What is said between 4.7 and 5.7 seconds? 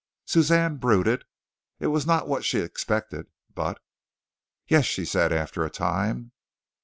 she said, after a